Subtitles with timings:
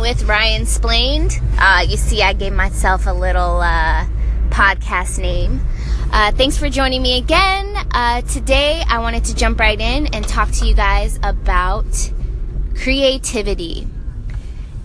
[0.00, 1.38] with Ryan Splained.
[1.58, 4.06] Uh, you see, I gave myself a little uh,
[4.48, 5.60] podcast name.
[6.10, 7.76] Uh, thanks for joining me again.
[7.90, 12.12] Uh, today, I wanted to jump right in and talk to you guys about
[12.76, 13.86] creativity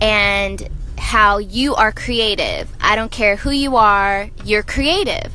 [0.02, 0.68] and
[0.98, 2.70] how you are creative.
[2.80, 5.32] I don't care who you are, you're creative.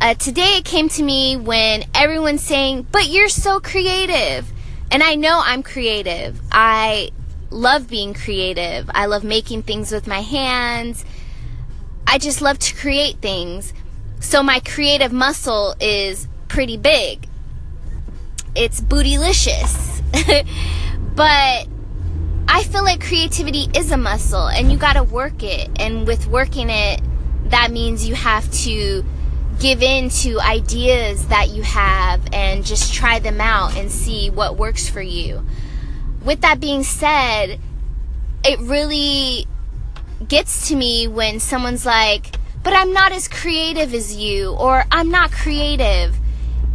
[0.00, 4.50] Uh, today, it came to me when everyone's saying, But you're so creative.
[4.90, 6.40] And I know I'm creative.
[6.50, 7.10] I
[7.50, 8.90] love being creative.
[8.94, 11.04] I love making things with my hands.
[12.06, 13.72] I just love to create things.
[14.20, 17.28] So my creative muscle is pretty big.
[18.54, 20.02] It's bootylicious.
[21.14, 21.66] but
[22.48, 25.68] I feel like creativity is a muscle and you got to work it.
[25.80, 27.00] And with working it,
[27.46, 29.04] that means you have to
[29.58, 34.56] give in to ideas that you have and just try them out and see what
[34.56, 35.44] works for you.
[36.26, 37.60] With that being said,
[38.44, 39.46] it really
[40.26, 45.08] gets to me when someone's like, but I'm not as creative as you, or I'm
[45.08, 46.16] not creative.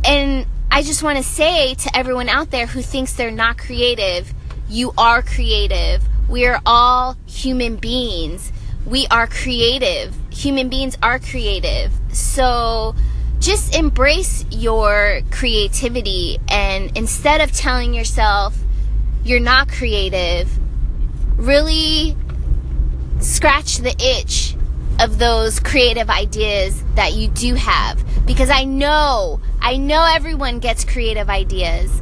[0.05, 4.33] And I just want to say to everyone out there who thinks they're not creative,
[4.69, 6.01] you are creative.
[6.29, 8.53] We are all human beings.
[8.85, 10.15] We are creative.
[10.31, 11.91] Human beings are creative.
[12.13, 12.95] So
[13.39, 18.55] just embrace your creativity and instead of telling yourself
[19.23, 20.49] you're not creative,
[21.37, 22.15] really
[23.19, 24.55] scratch the itch
[24.99, 30.83] of those creative ideas that you do have because I know I know everyone gets
[30.83, 32.01] creative ideas.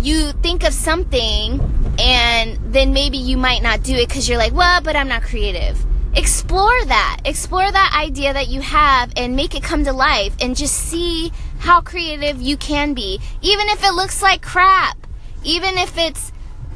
[0.00, 1.60] You think of something
[1.98, 5.22] and then maybe you might not do it cuz you're like, "Well, but I'm not
[5.22, 5.84] creative."
[6.16, 7.18] explore that.
[7.24, 11.32] Explore that idea that you have and make it come to life and just see
[11.58, 13.20] how creative you can be.
[13.42, 14.96] Even if it looks like crap.
[15.44, 16.32] Even if it's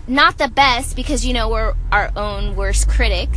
[0.06, 3.28] not the best because you know we're our own worst critic.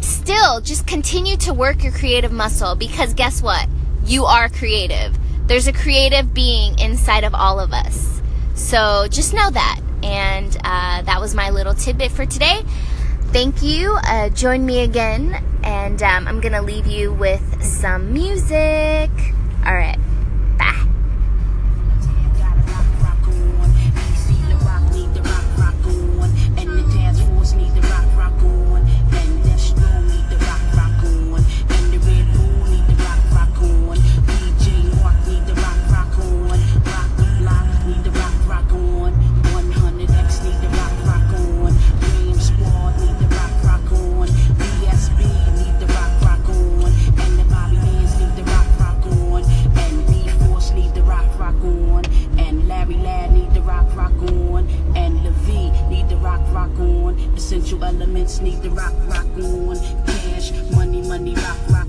[0.00, 3.68] Still, just continue to work your creative muscle because guess what?
[4.04, 5.16] You are creative.
[5.46, 8.20] There's a creative being inside of all of us.
[8.54, 9.80] So just know that.
[10.02, 12.62] And uh, that was my little tidbit for today
[13.32, 13.98] thank you.
[14.04, 19.10] Uh, join me again, and um, I'm gonna leave you with some music.
[19.64, 19.98] All right.
[56.52, 57.18] rock on.
[57.34, 59.76] Essential elements need to rock, rock on.
[60.06, 61.81] Cash, money, money, rock, rock.